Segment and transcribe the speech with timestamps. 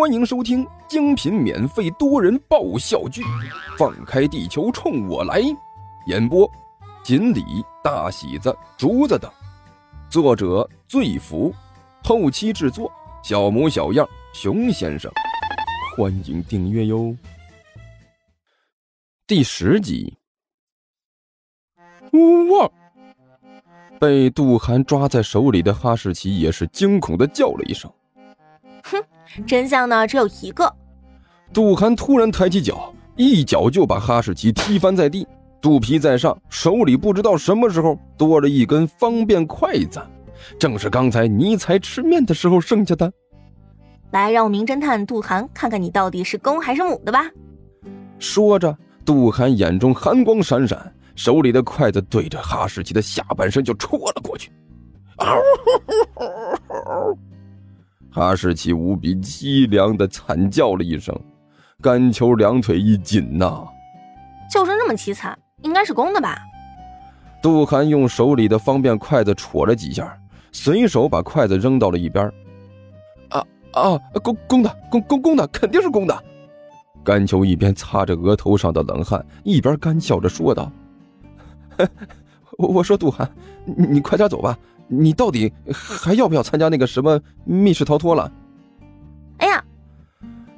[0.00, 3.20] 欢迎收听精品免费多人爆笑剧
[3.76, 5.42] 《放开地球冲我来》，
[6.06, 6.50] 演播：
[7.04, 7.44] 锦鲤、
[7.84, 9.30] 大喜子、竹子等，
[10.08, 11.54] 作者：醉福，
[12.02, 12.90] 后期制作：
[13.22, 15.12] 小模小样、熊先生。
[15.94, 17.14] 欢迎订阅哟。
[19.26, 20.16] 第十集，
[22.14, 22.70] 呜哇！
[24.00, 27.92] 被杜涵抓在手里的哈士奇也是惊恐的叫了一声。
[28.84, 29.02] 哼，
[29.46, 30.72] 真相呢只有一个。
[31.52, 35.26] 杜涵突然抬起脚，一脚就把哈士奇踢翻在地，
[35.60, 40.00] 肚皮在上，手里不知道什么时候多了一根方便筷子，
[40.58, 43.12] 正是刚才尼才吃面的时候剩下的。
[44.12, 47.24] 来，让我名侦探杜涵看看你到底是公还是母的吧。
[48.18, 54.50] 说着，杜涵眼中寒光闪闪，手里的筷子对着哈士奇的下半身就戳了过去。
[58.12, 61.16] 哈士奇无比凄凉的惨叫了一声，
[61.80, 63.64] 甘球两腿一紧呐，
[64.50, 66.36] 叫声这么凄惨，应该是公的吧？
[67.42, 70.12] 杜涵用手里的方便筷子戳了几下，
[70.52, 72.26] 随手把筷子扔到了一边。
[73.28, 76.24] 啊啊，公公的，公公公的，肯定是公的。
[77.04, 80.70] 甘球一边擦着额头上的冷汗，一边干笑着说道
[82.58, 83.30] ：“我我说杜涵，
[83.64, 84.58] 你快点走吧。”
[84.92, 88.30] 你到底还要不要参加那个什么密室逃脱了？
[89.38, 89.64] 哎呀！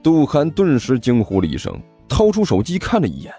[0.03, 3.33] 杜涵顿时惊呼了一声，掏出手机看了一眼。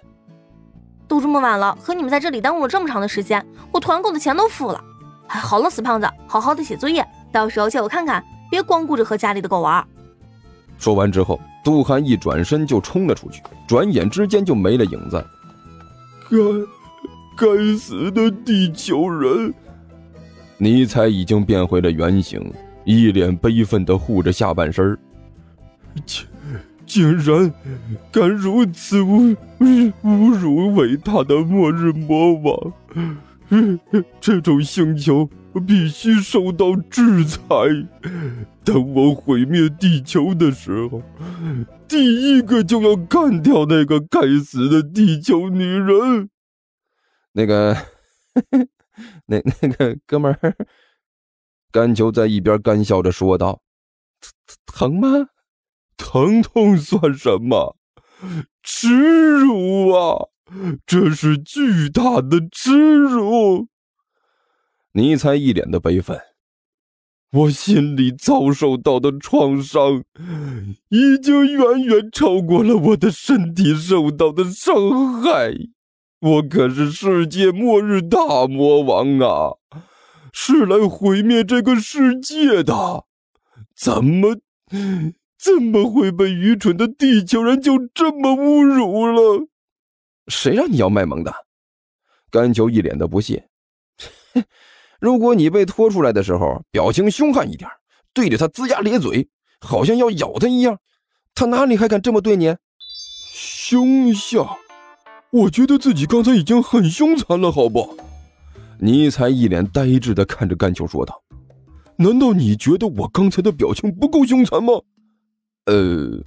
[1.08, 4.83] 都这么晚了，和你们在这里耽误了这么长的时间，我团购的钱都付了。
[5.27, 9.86] 哎，好了，死胖子，好好的写作业，到时候借我看看，别光顾着和家里的狗玩。
[10.77, 15.25] 说完之后，杜涵一转身就冲了出去，转眼之间就没了影子。
[16.30, 16.38] 该
[17.36, 19.53] 该死的地球人！
[20.64, 22.42] 尼采已经变回了原形，
[22.86, 24.97] 一脸悲愤的护着下半身
[26.05, 26.25] 竟
[26.86, 27.53] 竟然
[28.11, 32.73] 敢如此侮侮辱伟大的末日魔王！
[34.21, 35.30] 这种星球
[35.67, 37.39] 必须受到制裁。
[38.64, 41.02] 等我毁灭地球的时候，
[41.88, 46.30] 第一个就要干掉那个该死的地球女人。
[47.33, 47.76] 那个。
[49.26, 50.55] 那 那个哥们儿，
[51.71, 53.61] 甘球在一边干笑着说道
[54.65, 55.30] ：“疼吗？
[55.98, 57.77] 疼痛算什么？
[58.61, 58.89] 耻
[59.39, 60.27] 辱啊！
[60.86, 63.67] 这是巨大的耻辱！”
[64.93, 66.20] 尼才一脸的悲愤
[67.33, 70.03] ：“我心里遭受到的创伤，
[70.89, 75.53] 已经远远超过了我的身体受到的伤害。”
[76.23, 79.58] 我可是世界末日大魔王啊，
[80.32, 83.04] 是来毁灭这个世界的，
[83.76, 84.38] 怎么
[85.38, 89.48] 怎么会被愚蠢的地球人就这么侮辱了？
[90.28, 91.33] 谁让你要卖萌的？
[92.32, 93.50] 甘球一脸的不屑。
[95.02, 97.70] 如果你被拖出来的时候表情凶悍一点，
[98.14, 99.28] 对着他龇牙咧嘴，
[99.60, 100.80] 好像要咬他一样，
[101.36, 102.56] 他哪里还敢这么对你？
[103.30, 104.48] 凶相。
[105.33, 107.98] 我觉得自己刚才已经很凶残了，好不？
[108.77, 111.23] 尼才一脸呆滞的看着甘球说道
[111.98, 114.73] ：“难道你觉得我刚才的表情不够凶残吗？”
[115.66, 116.21] 呃，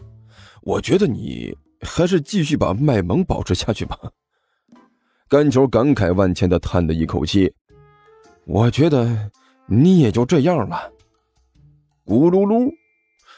[0.62, 3.96] 我觉得你还是继续把卖萌保持下去吧。
[5.28, 7.54] 甘球感慨万千的叹了一口气
[8.44, 9.30] ：“我觉得
[9.66, 10.90] 你也就这样了。”
[12.04, 12.68] 咕噜噜，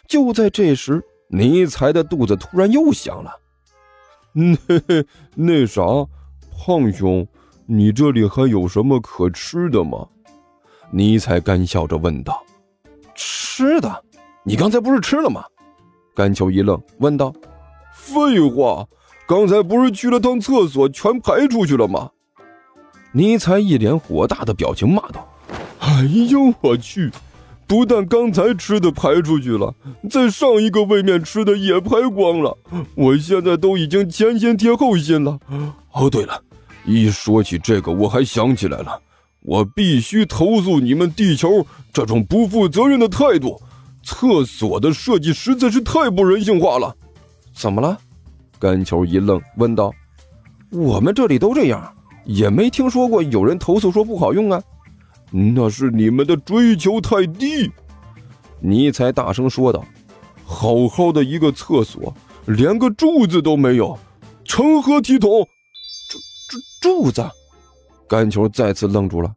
[0.08, 3.30] 就在这时，尼才的肚子突然又响了。
[4.38, 4.56] 那
[5.34, 5.82] 那啥，
[6.56, 7.26] 胖兄，
[7.66, 10.06] 你这里还有什么可吃的吗？
[10.92, 12.40] 尼采干笑着问道。
[13.16, 14.04] 吃的？
[14.44, 15.44] 你刚才不是吃了吗？
[16.14, 17.34] 甘秋一愣，问道。
[17.92, 18.86] 废话，
[19.26, 22.10] 刚才不是去了趟厕所，全排出去了吗？
[23.10, 25.28] 尼采一脸火大的表情骂道。
[25.80, 27.10] 哎呦我去！
[27.68, 29.74] 不但刚才吃的排出去了，
[30.08, 32.56] 在上一个位面吃的也排光了。
[32.94, 35.38] 我现在都已经前心贴后心了。
[35.92, 36.42] 哦，对了，
[36.86, 38.98] 一说起这个，我还想起来了，
[39.40, 43.60] 我必须投诉你们地球这种不负责任的态度。
[44.02, 46.96] 厕所的设计实在是太不人性化了。
[47.52, 47.98] 怎么了？
[48.58, 49.92] 干球一愣，问道
[50.72, 51.94] ：“我们这里都这样，
[52.24, 54.58] 也没听说过有人投诉说不好用啊。”
[55.30, 57.70] 那是你们的追求太低，
[58.60, 59.84] 尼采大声说道
[60.42, 62.14] ：“好好的一个厕所，
[62.46, 63.98] 连个柱子都没有，
[64.44, 65.30] 成何体统？”
[66.08, 66.18] 柱
[66.80, 67.28] 柱柱子，
[68.08, 69.34] 甘球再次愣住了。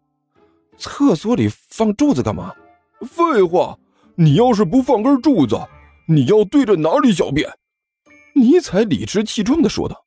[0.78, 2.56] 厕所里放柱子干嘛？
[3.02, 3.78] 废话，
[4.16, 5.60] 你要是不放根柱子，
[6.08, 7.52] 你要对着哪里小便？
[8.34, 10.06] 尼采理直气壮地说道：“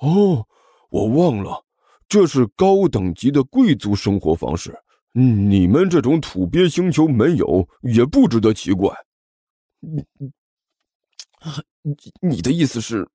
[0.00, 0.46] 哦，
[0.88, 1.62] 我忘了，
[2.08, 4.74] 这是高等级的贵族生活方式。
[5.12, 8.94] 你们这种土鳖星球没有，也不值得奇怪。”
[9.80, 10.04] 你，
[11.82, 13.08] 你，你的意思是？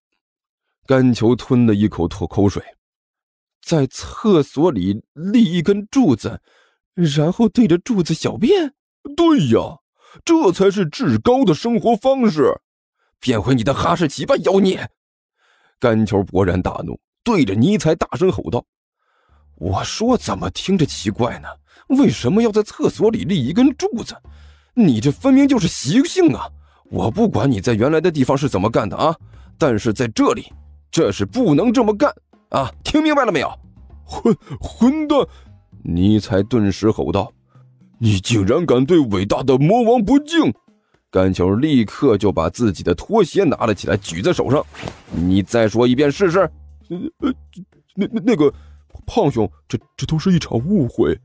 [0.85, 2.63] 甘球吞了一口吐口水，
[3.61, 6.41] 在厕所里立一根柱子，
[6.93, 8.73] 然后对着柱子小便。
[9.15, 9.79] 对呀，
[10.23, 12.61] 这才是至高的生活方式。
[13.19, 14.89] 变回你的哈士奇吧，妖孽！
[15.79, 18.65] 甘球勃然大怒，对着尼采大声吼道
[19.57, 21.47] ：“我说怎么听着奇怪呢？
[21.89, 24.15] 为什么要在厕所里立一根柱子？
[24.73, 26.47] 你这分明就是习性啊！
[26.89, 29.15] 我不管你在原来的地方是怎么干的啊，
[29.57, 30.51] 但是在这里，
[30.91, 32.13] 这是不能这么干
[32.49, 32.71] 啊！
[32.83, 33.51] 听明白了没有？
[34.03, 35.17] 混混蛋！”
[35.83, 37.31] 尼采顿时吼道
[37.99, 40.53] ：“你竟然敢对伟大的魔王不敬！”
[41.09, 44.63] 甘球立刻就把自己的拖鞋拿了起来，举在手上。
[45.09, 46.39] 你再说一遍试试。
[46.89, 47.33] 呃呃，
[47.95, 48.53] 那那那个
[49.07, 51.19] 胖兄，这这都是一场误会。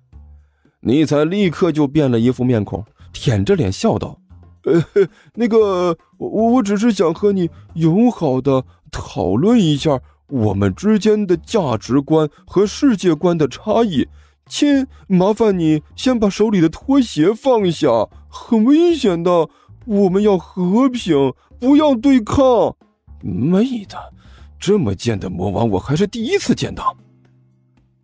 [0.81, 2.83] 尼采立刻就变了一副面孔，
[3.13, 4.19] 舔着脸笑道
[4.65, 4.83] ：“呃，
[5.37, 14.09] 那个我我只是想和你友好的讨论一下我们之间的价值观和世界观的差异。
[14.47, 19.51] 亲，麻烦你先把手里的拖鞋放下，很危险的。”
[19.85, 22.77] 我们要和平，不要对抗。
[23.21, 24.13] 妹的，
[24.61, 26.97] 这么贱的魔王，我还是第一次见到。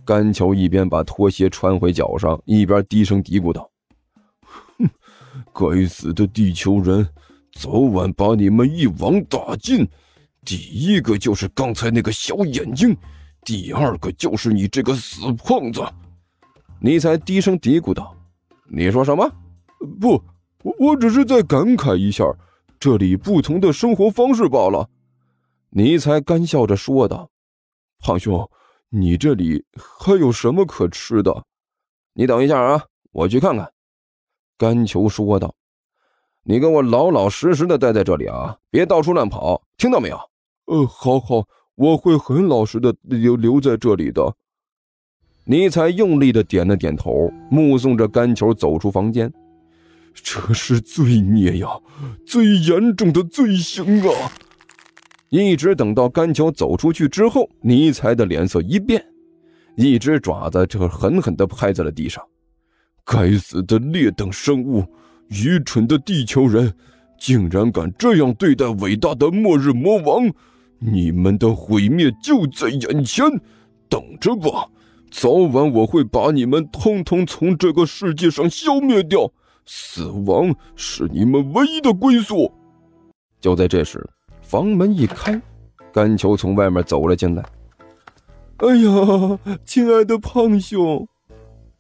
[0.09, 3.71] 甘乔一边把拖鞋穿回脚上，一边低声嘀咕道
[4.79, 4.89] ：“哼，
[5.53, 7.07] 该死的地球人，
[7.53, 9.87] 早晚把你们一网打尽。
[10.47, 12.97] 第一个就是刚才那个小眼睛，
[13.45, 15.85] 第二个就是你这个死胖子。”
[16.81, 18.17] 你才低声嘀咕道
[18.73, 19.31] ：“你说什么？
[20.01, 20.13] 不。”
[20.65, 22.25] 我我只是在感慨一下
[22.81, 24.89] 这里不同的生活方式罢了，
[25.69, 27.29] 尼才干笑着说道
[28.01, 28.51] ：“胖兄，
[28.91, 31.45] 你这里还有什么可吃的？
[32.15, 33.71] 你等一下啊，我去看看。”
[34.59, 35.55] 甘球说道
[36.43, 40.19] ：“你跟我老老实实的待在这里啊，别到处乱跑，听到没有
[40.67, 44.35] ？”“呃，好好，我会很老实的留留在这里的。”
[45.45, 49.33] 尼采用力的点了点头，目送着甘球走出房间。
[50.15, 51.69] 这是罪孽呀，
[52.27, 54.33] 最严重的罪行啊！
[55.31, 59.05] 一直等到甘球走出去之后，尼才的脸色一变，
[59.77, 62.25] 一只爪子就狠狠地拍在了地上。
[63.05, 64.85] 该死的劣等生物，
[65.29, 66.73] 愚蠢的地球人，
[67.19, 70.33] 竟然敢这样对待伟大的末日魔王！
[70.79, 73.25] 你们的毁灭就在眼前，
[73.89, 74.69] 等着吧！
[75.11, 79.33] 早晚我会把你们通通从这个世界上消灭掉。
[79.65, 82.53] 死亡是你们唯一的归宿。
[83.41, 84.07] 就在这时，
[84.49, 85.39] 房门一开，
[85.93, 87.45] 甘球从外面走了进来。
[88.57, 91.07] 哎呀，亲爱的胖兄，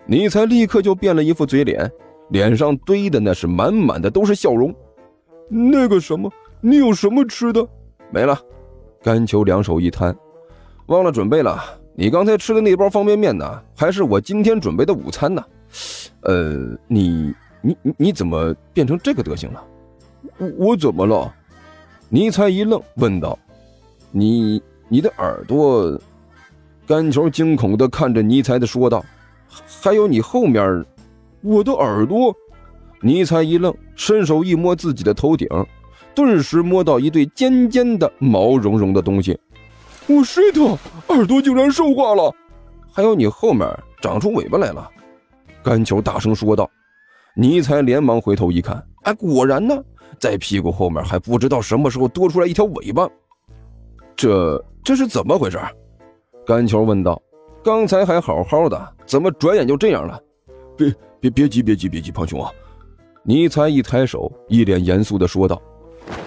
[0.04, 1.90] 你才立刻就变了一副嘴脸，
[2.28, 4.74] 脸上堆的那是满满的都是笑容。
[5.48, 6.30] 那个什么，
[6.60, 7.66] 你有什么吃的？
[8.10, 8.38] 没了。
[9.02, 10.14] 甘球两手一摊，
[10.88, 11.58] 忘了准备了。
[11.94, 13.62] 你刚才吃的那包方便面呢？
[13.74, 15.42] 还是我今天准备的午餐呢？
[16.20, 17.34] 呃，你。
[17.60, 19.64] 你你你怎么变成这个德行了？
[20.38, 21.34] 我我怎么了？
[22.10, 23.38] 尼才一愣，问道
[24.10, 26.00] ：“你你的耳朵？”
[26.88, 29.04] 甘球惊恐的看着尼才的说道
[29.82, 30.84] ：“还有你后面，
[31.42, 32.34] 我的耳朵。”
[33.02, 35.46] 尼才一愣，伸手一摸自己的头顶，
[36.14, 39.38] 顿时摸到一对尖尖的、毛茸茸的东西。
[40.06, 40.62] 我睡的
[41.08, 42.34] 耳朵竟然兽化了！
[42.90, 43.68] 还有你后面
[44.00, 44.90] 长出尾巴来了！
[45.62, 46.68] 甘球大声说道。
[47.34, 49.80] 尼才连忙回头一看，哎，果然呢，
[50.18, 53.08] 在屁股后面还不知道什么时候多出来一条尾巴。
[54.16, 55.58] 这这是怎么回事？
[56.46, 57.20] 甘球问道。
[57.62, 60.18] 刚才还好好的，怎么转眼就这样了？
[60.76, 62.50] 别别别急，别急，别急，胖兄啊！
[63.24, 65.60] 尼才一抬手，一脸严肃地说道：“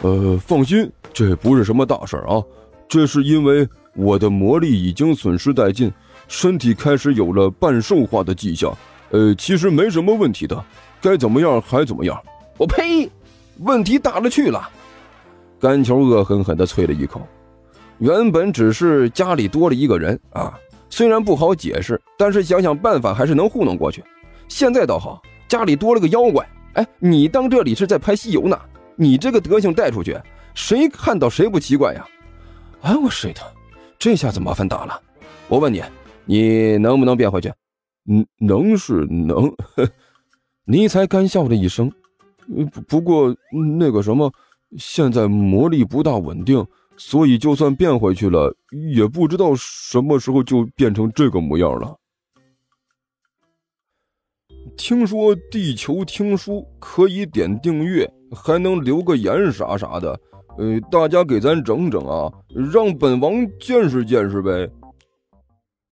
[0.03, 2.43] 呃，放心，这不是什么大事啊。
[2.87, 5.91] 这是因为我的魔力已经损失殆尽，
[6.27, 8.71] 身体开始有了半兽化的迹象。
[9.09, 10.63] 呃，其实没什么问题的。”
[11.01, 12.21] 该怎么样还怎么样，
[12.59, 13.09] 我呸！
[13.61, 14.69] 问题大了去了。
[15.59, 17.21] 甘球恶狠狠地啐了一口。
[17.99, 20.57] 原本只是家里多了一个人啊，
[20.89, 24.03] 虽然不好解释，但是想想办法还是能糊弄过去。
[24.47, 26.47] 现在倒好，家里多了个妖怪。
[26.73, 28.59] 哎，你当这里是在拍西游呢？
[28.95, 30.17] 你这个德行带出去，
[30.55, 32.07] 谁看到谁不奇怪呀？
[32.81, 33.41] 哎，我睡的，
[33.99, 34.99] 这下子麻烦大了。
[35.47, 35.83] 我问你，
[36.25, 37.53] 你能不能变回去？
[38.09, 39.47] 嗯，能是能。
[39.77, 39.87] 呵
[40.65, 41.91] 尼才干笑了一声，
[42.87, 43.35] 不过
[43.77, 44.31] 那个什么，
[44.77, 46.65] 现在魔力不大稳定，
[46.97, 48.55] 所以就算变回去了，
[48.93, 51.97] 也不知道什么时候就变成这个模样了。
[54.77, 60.19] 听说地球听书可以点订阅，还能留个言啥啥的，
[60.57, 62.31] 呃，大家给咱整整啊，
[62.71, 64.69] 让本王见识见识呗。